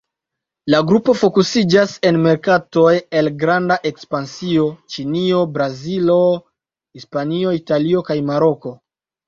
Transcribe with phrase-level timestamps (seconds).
[0.73, 6.19] La grupo fokusiĝas en merkatoj el granda ekspansio: Ĉinio, Brazilo,
[6.99, 8.77] Hispanio, Italio kaj Maroko.